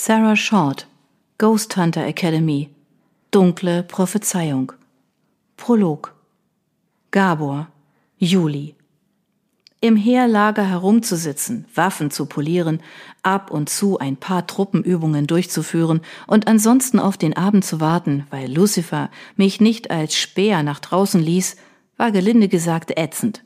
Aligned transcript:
Sarah 0.00 0.36
Short, 0.36 0.86
Ghost 1.38 1.76
Hunter 1.76 2.06
Academy, 2.06 2.70
Dunkle 3.32 3.82
Prophezeiung, 3.82 4.70
Prolog, 5.56 6.14
Gabor, 7.10 7.66
Juli. 8.16 8.76
Im 9.80 9.96
Heerlager 9.96 10.62
herumzusitzen, 10.62 11.64
Waffen 11.74 12.12
zu 12.12 12.26
polieren, 12.26 12.80
ab 13.24 13.50
und 13.50 13.70
zu 13.70 13.98
ein 13.98 14.16
paar 14.16 14.46
Truppenübungen 14.46 15.26
durchzuführen 15.26 16.00
und 16.28 16.46
ansonsten 16.46 17.00
auf 17.00 17.16
den 17.16 17.36
Abend 17.36 17.64
zu 17.64 17.80
warten, 17.80 18.24
weil 18.30 18.54
Lucifer 18.54 19.10
mich 19.34 19.60
nicht 19.60 19.90
als 19.90 20.14
Speer 20.14 20.62
nach 20.62 20.78
draußen 20.78 21.20
ließ, 21.20 21.56
war 21.96 22.12
gelinde 22.12 22.46
gesagt 22.46 22.96
ätzend. 22.96 23.42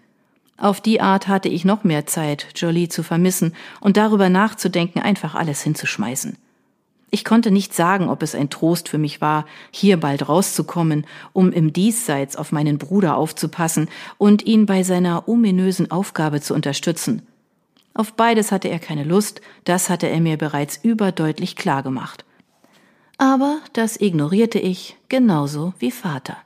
Auf 0.57 0.81
die 0.81 1.01
Art 1.01 1.29
hatte 1.29 1.49
ich 1.49 1.65
noch 1.65 1.85
mehr 1.85 2.07
Zeit, 2.07 2.49
Jolie 2.55 2.89
zu 2.89 3.03
vermissen 3.03 3.55
und 3.81 3.97
darüber 3.97 4.29
nachzudenken, 4.29 5.01
einfach 5.01 5.35
alles 5.35 5.63
hinzuschmeißen. 5.63 6.37
Ich 7.15 7.27
konnte 7.27 7.51
nicht 7.51 7.75
sagen, 7.75 8.09
ob 8.09 8.23
es 8.23 8.35
ein 8.35 8.49
Trost 8.49 8.89
für 8.89 8.97
mich 8.97 9.21
war, 9.21 9.45
hier 9.71 9.99
bald 9.99 10.31
rauszukommen, 10.31 11.07
um 11.35 11.53
im 11.53 11.75
Diesseits 11.75 12.37
auf 12.37 12.53
meinen 12.53 12.79
Bruder 12.79 13.19
aufzupassen 13.19 13.91
und 14.17 14.47
ihn 14.47 14.65
bei 14.65 14.83
seiner 14.83 15.29
ominösen 15.29 15.91
Aufgabe 15.91 16.41
zu 16.41 16.55
unterstützen. 16.55 17.27
Auf 17.93 18.15
beides 18.15 18.51
hatte 18.51 18.69
er 18.69 18.79
keine 18.79 19.05
Lust, 19.05 19.43
das 19.65 19.91
hatte 19.91 20.09
er 20.09 20.21
mir 20.21 20.39
bereits 20.39 20.79
überdeutlich 20.83 21.55
klar 21.55 21.83
gemacht. 21.83 22.25
Aber 23.19 23.59
das 23.75 24.01
ignorierte 24.01 24.59
ich 24.59 24.97
genauso 25.11 25.75
wie 25.79 25.91
Vater. 25.91 26.39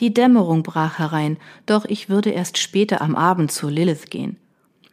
Die 0.00 0.14
Dämmerung 0.14 0.62
brach 0.62 0.98
herein, 0.98 1.38
doch 1.66 1.84
ich 1.84 2.08
würde 2.08 2.30
erst 2.30 2.58
später 2.58 3.00
am 3.00 3.16
Abend 3.16 3.50
zu 3.50 3.68
Lilith 3.68 4.10
gehen. 4.10 4.36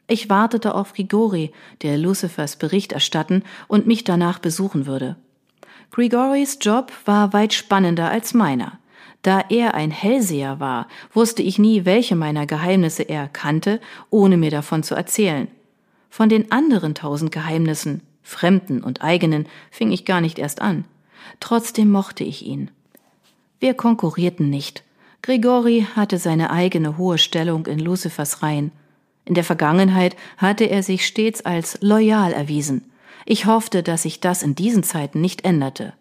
Ich 0.08 0.30
wartete 0.30 0.73
auf 0.76 0.94
Grigori, 0.94 1.52
der 1.81 1.98
Lucifers 1.98 2.55
Bericht 2.55 2.91
erstatten 2.91 3.44
und 3.68 3.88
mich 3.88 4.04
danach 4.04 4.40
besuchen 4.40 4.86
würde. 4.86 5.16
Grigoris 5.91 6.58
Job 6.62 6.91
war 7.05 7.34
weit 7.34 7.54
spannender 7.54 8.09
als 8.09 8.33
meiner. 8.33 8.80
Da 9.22 9.44
er 9.50 9.73
ein 9.73 9.92
Hellseher 9.92 10.59
war, 10.59 10.88
wusste 11.14 11.42
ich 11.42 11.58
nie, 11.58 11.86
welche 11.86 12.16
meiner 12.16 12.45
Geheimnisse 12.45 13.03
er 13.03 13.28
kannte, 13.28 13.80
ohne 14.09 14.38
mir 14.38 14.52
davon 14.52 14.83
zu 14.83 14.94
erzählen. 14.94 15.48
Von 16.09 16.30
den 16.30 16.52
anderen 16.52 16.94
tausend 16.94 17.31
Geheimnissen, 17.31 18.02
fremden 18.22 18.83
und 18.83 19.02
eigenen, 19.02 19.48
fing 19.72 19.92
ich 19.92 20.06
gar 20.06 20.22
nicht 20.22 20.38
erst 20.38 20.61
an. 20.61 20.86
Trotzdem 21.39 21.89
mochte 21.89 22.23
ich 22.23 22.45
ihn. 22.45 22.70
Wir 23.59 23.73
konkurrierten 23.73 24.50
nicht. 24.50 24.83
Grigori 25.26 25.88
hatte 25.95 26.20
seine 26.20 26.52
eigene 26.52 27.00
hohe 27.00 27.18
Stellung 27.18 27.66
in 27.66 27.80
Lucifers 27.80 28.44
Reihen. 28.44 28.72
In 29.26 29.34
der 29.34 29.44
Vergangenheit 29.44 30.16
hatte 30.38 30.66
er 30.66 30.84
sich 30.84 31.04
stets 31.08 31.44
als 31.44 31.80
loyal 31.82 32.32
erwiesen. 32.32 32.92
Ich 33.26 33.48
hoffte, 33.48 33.82
dass 33.82 34.04
sich 34.04 34.20
das 34.20 34.44
in 34.44 34.54
diesen 34.54 34.84
Zeiten 34.84 35.22
nicht 35.22 35.44
änderte. 35.44 35.94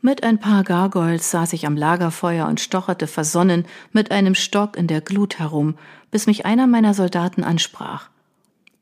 Mit 0.00 0.24
ein 0.24 0.40
paar 0.40 0.64
Gargoyles 0.64 1.30
saß 1.30 1.52
ich 1.52 1.68
am 1.68 1.76
Lagerfeuer 1.76 2.48
und 2.48 2.58
stocherte 2.58 3.06
versonnen 3.06 3.64
mit 3.92 4.10
einem 4.10 4.34
Stock 4.34 4.76
in 4.76 4.88
der 4.88 5.02
Glut 5.02 5.38
herum, 5.38 5.76
bis 6.10 6.26
mich 6.26 6.44
einer 6.44 6.66
meiner 6.66 6.94
Soldaten 6.94 7.44
ansprach. 7.44 8.10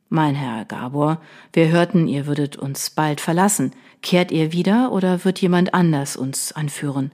Mein 0.09 0.35
Herr 0.35 0.65
Gabor, 0.65 1.21
wir 1.53 1.69
hörten, 1.69 2.09
ihr 2.09 2.27
würdet 2.27 2.57
uns 2.57 2.89
bald 2.89 3.21
verlassen. 3.21 3.73
Kehrt 4.01 4.33
ihr 4.33 4.53
wieder 4.53 4.91
oder 4.91 5.23
wird 5.27 5.39
jemand 5.43 5.75
anders 5.75 6.17
uns 6.17 6.53
anführen? 6.53 7.13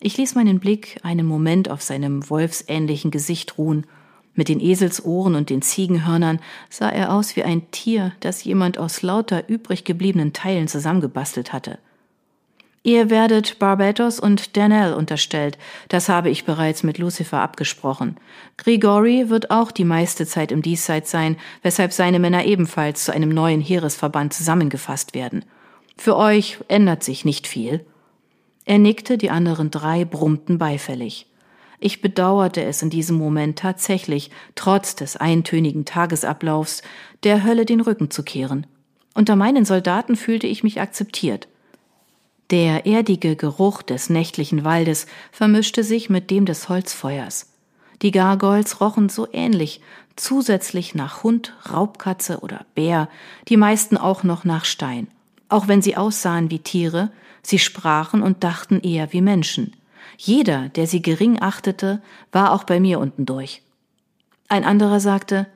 Ich 0.00 0.16
ließ 0.16 0.34
meinen 0.34 0.60
Blick 0.60 0.98
einen 1.02 1.26
Moment 1.26 1.70
auf 1.70 1.82
seinem 1.82 2.28
wolfsähnlichen 2.28 3.10
Gesicht 3.10 3.58
ruhen. 3.58 3.86
Mit 4.34 4.48
den 4.48 4.60
Eselsohren 4.60 5.36
und 5.36 5.48
den 5.48 5.62
Ziegenhörnern 5.62 6.40
sah 6.68 6.88
er 6.88 7.12
aus 7.12 7.36
wie 7.36 7.44
ein 7.44 7.70
Tier, 7.70 8.12
das 8.20 8.42
jemand 8.44 8.78
aus 8.78 9.02
lauter 9.02 9.48
übrig 9.48 9.84
gebliebenen 9.84 10.32
Teilen 10.32 10.66
zusammengebastelt 10.66 11.52
hatte. 11.52 11.78
Ihr 12.86 13.08
werdet 13.08 13.58
Barbados 13.58 14.20
und 14.20 14.58
Danell 14.58 14.92
unterstellt, 14.92 15.56
das 15.88 16.10
habe 16.10 16.28
ich 16.28 16.44
bereits 16.44 16.82
mit 16.82 16.98
Lucifer 16.98 17.38
abgesprochen. 17.38 18.18
Grigori 18.58 19.30
wird 19.30 19.50
auch 19.50 19.72
die 19.72 19.86
meiste 19.86 20.26
Zeit 20.26 20.52
im 20.52 20.60
Diesseits 20.60 21.10
sein, 21.10 21.38
weshalb 21.62 21.94
seine 21.94 22.18
Männer 22.18 22.44
ebenfalls 22.44 23.06
zu 23.06 23.14
einem 23.14 23.30
neuen 23.30 23.62
Heeresverband 23.62 24.34
zusammengefasst 24.34 25.14
werden. 25.14 25.46
Für 25.96 26.16
euch 26.16 26.58
ändert 26.68 27.02
sich 27.02 27.24
nicht 27.24 27.46
viel. 27.46 27.86
Er 28.64 28.78
nickte, 28.78 29.18
die 29.18 29.30
anderen 29.30 29.70
drei 29.70 30.04
brummten 30.04 30.58
beifällig. 30.58 31.26
Ich 31.80 32.00
bedauerte 32.00 32.62
es 32.64 32.80
in 32.80 32.90
diesem 32.90 33.16
Moment 33.16 33.58
tatsächlich, 33.58 34.30
trotz 34.54 34.94
des 34.96 35.16
eintönigen 35.16 35.84
Tagesablaufs, 35.84 36.82
der 37.24 37.44
Hölle 37.44 37.66
den 37.66 37.80
Rücken 37.80 38.10
zu 38.10 38.22
kehren. 38.22 38.66
Unter 39.14 39.36
meinen 39.36 39.64
Soldaten 39.64 40.16
fühlte 40.16 40.46
ich 40.46 40.64
mich 40.64 40.80
akzeptiert. 40.80 41.46
Der 42.50 42.86
erdige 42.86 43.36
Geruch 43.36 43.82
des 43.82 44.10
nächtlichen 44.10 44.64
Waldes 44.64 45.06
vermischte 45.30 45.84
sich 45.84 46.10
mit 46.10 46.30
dem 46.30 46.46
des 46.46 46.68
Holzfeuers. 46.68 47.52
Die 48.02 48.10
Gargoyles 48.10 48.80
rochen 48.80 49.08
so 49.08 49.28
ähnlich, 49.32 49.80
zusätzlich 50.16 50.94
nach 50.94 51.22
Hund, 51.22 51.54
Raubkatze 51.70 52.40
oder 52.40 52.66
Bär, 52.74 53.08
die 53.48 53.56
meisten 53.56 53.96
auch 53.96 54.24
noch 54.24 54.44
nach 54.44 54.64
Stein. 54.64 55.08
Auch 55.48 55.68
wenn 55.68 55.82
sie 55.82 55.96
aussahen 55.96 56.50
wie 56.50 56.58
Tiere, 56.58 57.10
Sie 57.44 57.58
sprachen 57.58 58.22
und 58.22 58.42
dachten 58.42 58.80
eher 58.80 59.12
wie 59.12 59.20
Menschen. 59.20 59.76
Jeder, 60.16 60.70
der 60.70 60.86
sie 60.86 61.02
gering 61.02 61.40
achtete, 61.42 62.00
war 62.32 62.52
auch 62.52 62.64
bei 62.64 62.80
mir 62.80 62.98
unten 62.98 63.26
durch. 63.26 63.62
Ein 64.48 64.64
anderer 64.64 64.98
sagte, 64.98 65.46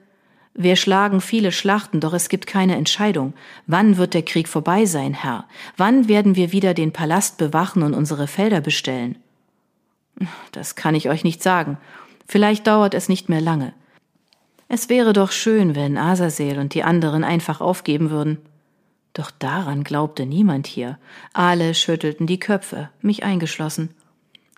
wir 0.54 0.76
schlagen 0.76 1.20
viele 1.20 1.52
Schlachten, 1.52 2.00
doch 2.00 2.12
es 2.12 2.28
gibt 2.28 2.46
keine 2.46 2.76
Entscheidung. 2.76 3.32
Wann 3.66 3.96
wird 3.96 4.12
der 4.12 4.22
Krieg 4.22 4.48
vorbei 4.48 4.84
sein, 4.86 5.14
Herr? 5.14 5.46
Wann 5.76 6.08
werden 6.08 6.36
wir 6.36 6.52
wieder 6.52 6.74
den 6.74 6.92
Palast 6.92 7.38
bewachen 7.38 7.82
und 7.82 7.94
unsere 7.94 8.26
Felder 8.26 8.60
bestellen? 8.60 9.16
Das 10.52 10.74
kann 10.74 10.94
ich 10.94 11.08
euch 11.08 11.24
nicht 11.24 11.42
sagen. 11.42 11.78
Vielleicht 12.26 12.66
dauert 12.66 12.92
es 12.92 13.08
nicht 13.08 13.28
mehr 13.28 13.40
lange. 13.40 13.72
Es 14.68 14.88
wäre 14.88 15.12
doch 15.12 15.30
schön, 15.30 15.74
wenn 15.74 15.96
Asazel 15.96 16.58
und 16.58 16.74
die 16.74 16.82
anderen 16.82 17.24
einfach 17.24 17.60
aufgeben 17.60 18.10
würden. 18.10 18.38
Doch 19.12 19.30
daran 19.30 19.84
glaubte 19.84 20.26
niemand 20.26 20.66
hier. 20.66 20.98
Alle 21.32 21.74
schüttelten 21.74 22.26
die 22.26 22.38
Köpfe, 22.38 22.90
mich 23.00 23.24
eingeschlossen. 23.24 23.90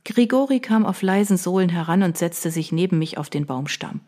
Grigori 0.05 0.61
kam 0.61 0.87
auf 0.87 1.03
leisen 1.03 1.37
Sohlen 1.37 1.69
heran 1.69 2.03
und 2.03 2.19
setzte 2.19 2.51
sich 2.51 2.73
neben 2.73 2.99
mich 2.99 3.19
auf 3.19 3.31
den 3.31 3.47
Baumstamm. 3.47 4.01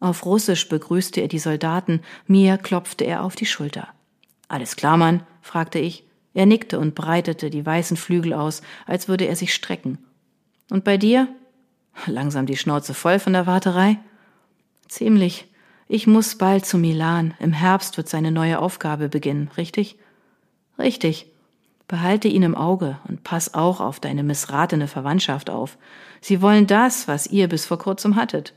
Auf 0.00 0.26
Russisch 0.26 0.68
begrüßte 0.68 1.20
er 1.20 1.28
die 1.28 1.38
Soldaten, 1.38 2.02
mir 2.26 2.58
klopfte 2.58 3.04
er 3.04 3.22
auf 3.22 3.36
die 3.36 3.46
Schulter. 3.46 3.88
Alles 4.48 4.76
klar, 4.76 4.96
Mann? 4.96 5.22
fragte 5.40 5.78
ich. 5.78 6.04
Er 6.34 6.46
nickte 6.46 6.78
und 6.78 6.94
breitete 6.94 7.48
die 7.48 7.64
weißen 7.64 7.96
Flügel 7.96 8.34
aus, 8.34 8.60
als 8.86 9.08
würde 9.08 9.26
er 9.26 9.36
sich 9.36 9.54
strecken. 9.54 9.98
Und 10.70 10.84
bei 10.84 10.96
dir? 10.96 11.28
Langsam 12.06 12.46
die 12.46 12.56
Schnauze 12.56 12.92
voll 12.92 13.18
von 13.18 13.32
der 13.32 13.46
Warterei? 13.46 13.98
Ziemlich. 14.88 15.46
Ich 15.86 16.06
muss 16.06 16.36
bald 16.36 16.64
zu 16.64 16.78
Milan. 16.78 17.34
Im 17.40 17.52
Herbst 17.52 17.96
wird 17.96 18.08
seine 18.08 18.30
neue 18.30 18.58
Aufgabe 18.58 19.08
beginnen, 19.08 19.50
richtig? 19.56 19.98
Richtig. 20.78 21.26
Behalte 21.86 22.28
ihn 22.28 22.42
im 22.42 22.54
Auge 22.54 22.98
und 23.06 23.22
pass 23.24 23.52
auch 23.52 23.80
auf 23.80 24.00
deine 24.00 24.22
missratene 24.22 24.88
Verwandtschaft 24.88 25.50
auf. 25.50 25.76
Sie 26.22 26.40
wollen 26.40 26.66
das, 26.66 27.06
was 27.06 27.26
ihr 27.26 27.48
bis 27.48 27.66
vor 27.66 27.78
kurzem 27.78 28.16
hattet. 28.16 28.54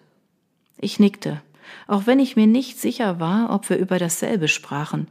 Ich 0.78 1.00
nickte, 1.00 1.42
auch 1.88 2.06
wenn 2.06 2.20
ich 2.20 2.38
mir 2.38 2.48
nicht 2.48 2.80
sicher 2.80 3.20
war, 3.20 3.54
ob 3.54 3.70
wir 3.70 3.78
über 3.78 4.00
dasselbe 4.00 4.48
sprachen. 4.48 5.10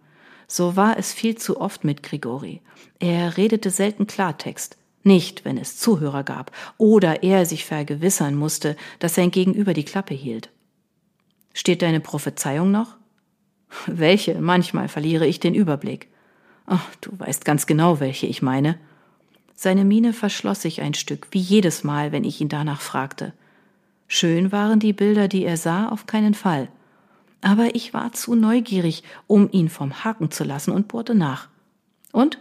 So 0.48 0.76
war 0.76 0.96
es 0.96 1.12
viel 1.12 1.36
zu 1.36 1.60
oft 1.60 1.84
mit 1.84 2.02
Grigori. 2.02 2.62
Er 2.98 3.36
redete 3.36 3.70
selten 3.70 4.06
Klartext. 4.06 4.78
Nicht, 5.02 5.44
wenn 5.44 5.58
es 5.58 5.76
Zuhörer 5.76 6.24
gab 6.24 6.50
oder 6.78 7.22
er 7.22 7.46
sich 7.46 7.64
vergewissern 7.64 8.34
musste, 8.34 8.76
dass 8.98 9.14
sein 9.14 9.30
Gegenüber 9.30 9.74
die 9.74 9.84
Klappe 9.84 10.14
hielt. 10.14 10.50
Steht 11.56 11.80
deine 11.80 12.00
Prophezeiung 12.00 12.70
noch? 12.70 12.96
Welche? 13.86 14.34
Manchmal 14.42 14.88
verliere 14.88 15.26
ich 15.26 15.40
den 15.40 15.54
Überblick. 15.54 16.08
Ach, 16.66 16.84
du 17.00 17.18
weißt 17.18 17.46
ganz 17.46 17.66
genau, 17.66 17.98
welche 17.98 18.26
ich 18.26 18.42
meine. 18.42 18.78
Seine 19.54 19.86
Miene 19.86 20.12
verschloss 20.12 20.60
sich 20.60 20.82
ein 20.82 20.92
Stück, 20.92 21.28
wie 21.30 21.38
jedes 21.38 21.82
Mal, 21.82 22.12
wenn 22.12 22.24
ich 22.24 22.42
ihn 22.42 22.50
danach 22.50 22.82
fragte. 22.82 23.32
Schön 24.06 24.52
waren 24.52 24.80
die 24.80 24.92
Bilder, 24.92 25.28
die 25.28 25.46
er 25.46 25.56
sah, 25.56 25.88
auf 25.88 26.04
keinen 26.04 26.34
Fall. 26.34 26.68
Aber 27.40 27.74
ich 27.74 27.94
war 27.94 28.12
zu 28.12 28.34
neugierig, 28.34 29.02
um 29.26 29.48
ihn 29.50 29.70
vom 29.70 30.04
Haken 30.04 30.30
zu 30.30 30.44
lassen 30.44 30.72
und 30.72 30.88
bohrte 30.88 31.14
nach. 31.14 31.48
Und? 32.12 32.38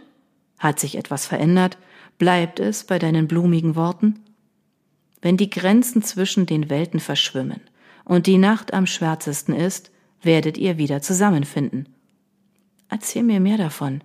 Hat 0.58 0.78
sich 0.78 0.98
etwas 0.98 1.26
verändert? 1.26 1.78
Bleibt 2.18 2.60
es 2.60 2.84
bei 2.84 2.98
deinen 2.98 3.28
blumigen 3.28 3.76
Worten? 3.76 4.20
Wenn 5.22 5.38
die 5.38 5.48
Grenzen 5.48 6.02
zwischen 6.02 6.44
den 6.44 6.68
Welten 6.68 7.00
verschwimmen, 7.00 7.62
und 8.06 8.26
die 8.26 8.38
Nacht 8.38 8.72
am 8.72 8.86
schwärzesten 8.86 9.54
ist, 9.54 9.90
werdet 10.22 10.56
ihr 10.56 10.78
wieder 10.78 11.02
zusammenfinden. 11.02 11.88
Erzähl 12.88 13.24
mir 13.24 13.40
mehr 13.40 13.58
davon. 13.58 14.02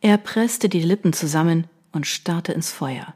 Er 0.00 0.18
presste 0.18 0.68
die 0.68 0.80
Lippen 0.80 1.12
zusammen 1.12 1.68
und 1.92 2.06
starrte 2.06 2.52
ins 2.52 2.72
Feuer. 2.72 3.14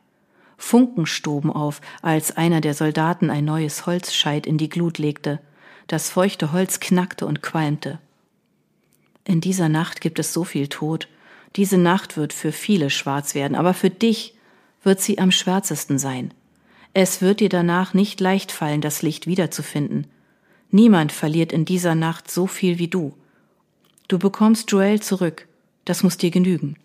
Funken 0.56 1.06
stoben 1.06 1.52
auf, 1.52 1.80
als 2.02 2.36
einer 2.36 2.60
der 2.60 2.74
Soldaten 2.74 3.30
ein 3.30 3.44
neues 3.44 3.86
Holzscheit 3.86 4.46
in 4.46 4.58
die 4.58 4.68
Glut 4.68 4.98
legte. 4.98 5.40
Das 5.86 6.10
feuchte 6.10 6.52
Holz 6.52 6.80
knackte 6.80 7.26
und 7.26 7.42
qualmte. 7.42 7.98
In 9.24 9.40
dieser 9.40 9.68
Nacht 9.68 10.00
gibt 10.00 10.18
es 10.18 10.32
so 10.32 10.44
viel 10.44 10.68
Tod, 10.68 11.08
Diese 11.56 11.78
Nacht 11.78 12.18
wird 12.18 12.34
für 12.34 12.52
viele 12.52 12.90
schwarz 12.90 13.34
werden, 13.34 13.54
aber 13.54 13.72
für 13.72 13.88
dich 13.88 14.34
wird 14.82 15.00
sie 15.00 15.18
am 15.18 15.30
schwärzesten 15.30 15.98
sein. 15.98 16.34
Es 16.94 17.20
wird 17.20 17.40
dir 17.40 17.48
danach 17.48 17.94
nicht 17.94 18.20
leicht 18.20 18.52
fallen, 18.52 18.80
das 18.80 19.02
Licht 19.02 19.26
wiederzufinden. 19.26 20.06
Niemand 20.70 21.12
verliert 21.12 21.52
in 21.52 21.64
dieser 21.64 21.94
Nacht 21.94 22.30
so 22.30 22.46
viel 22.46 22.78
wie 22.78 22.88
du. 22.88 23.14
Du 24.08 24.18
bekommst 24.18 24.70
Joel 24.70 25.00
zurück, 25.00 25.46
das 25.84 26.02
muss 26.02 26.16
dir 26.16 26.30
genügen. 26.30 26.76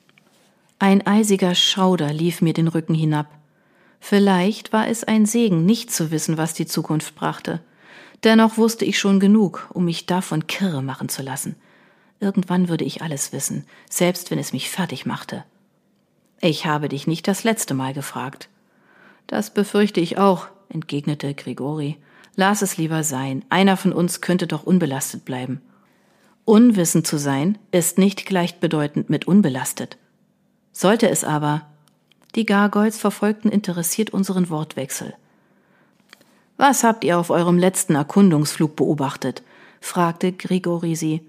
Ein 0.80 1.06
eisiger 1.08 1.56
Schauder 1.56 2.12
lief 2.12 2.42
mir 2.42 2.54
den 2.54 2.68
Rücken 2.68 2.94
hinab. 2.94 3.28
Vielleicht 4.00 4.74
war 4.74 4.88
es 4.88 5.06
ein 5.06 5.26
Segen, 5.26 5.66
nicht 5.66 5.92
zu 5.92 6.12
wissen, 6.12 6.38
was 6.38 6.54
die 6.54 6.66
Zukunft 6.66 7.16
brachte. 7.16 7.62
Dennoch 8.24 8.58
wusste 8.58 8.84
ich 8.84 9.00
schon 9.00 9.20
genug, 9.20 9.70
um 9.74 9.86
mich 9.86 10.06
davon 10.06 10.48
kirre 10.48 10.82
machen 10.82 11.10
zu 11.10 11.22
lassen. 11.22 11.56
Irgendwann 12.20 12.68
würde 12.70 12.86
ich 12.86 13.02
alles 13.02 13.34
wissen, 13.34 13.66
selbst 13.90 14.32
wenn 14.32 14.40
es 14.40 14.54
mich 14.54 14.70
fertig 14.70 15.06
machte. 15.06 15.44
Ich 16.42 16.66
habe 16.66 16.90
dich 16.90 17.08
nicht 17.08 17.28
das 17.28 17.44
letzte 17.44 17.74
Mal 17.74 17.94
gefragt. 17.94 18.50
Das 19.28 19.54
befürchte 19.54 20.00
ich 20.00 20.18
auch, 20.18 20.48
entgegnete 20.70 21.34
Grigori. 21.34 21.98
Lass 22.36 22.62
es 22.62 22.78
lieber 22.78 23.04
sein. 23.04 23.46
Einer 23.50 23.78
von 23.78 23.94
uns 23.94 24.22
könnte 24.22 24.48
doch 24.48 24.64
unbelastet 24.64 25.26
bleiben. 25.26 25.62
Unwissend 26.46 27.08
zu 27.08 27.18
sein 27.18 27.58
ist 27.72 27.98
nicht 27.98 28.26
gleichbedeutend 28.26 29.10
mit 29.10 29.26
unbelastet. 29.26 29.98
Sollte 30.72 31.10
es 31.10 31.24
aber, 31.24 31.68
die 32.36 32.46
Gargoyles 32.46 32.98
verfolgten 32.98 33.50
interessiert 33.50 34.10
unseren 34.10 34.50
Wortwechsel. 34.50 35.14
Was 36.58 36.84
habt 36.84 37.04
ihr 37.04 37.20
auf 37.20 37.30
eurem 37.30 37.58
letzten 37.58 37.96
Erkundungsflug 37.96 38.76
beobachtet? 38.76 39.44
fragte 39.80 40.32
Grigori 40.32 40.96
sie. 40.96 41.22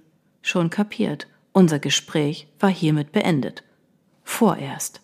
Schon 0.42 0.70
kapiert. 0.70 1.26
Unser 1.52 1.78
Gespräch 1.78 2.46
war 2.58 2.70
hiermit 2.70 3.12
beendet. 3.12 3.62
Vorerst. 4.24 5.00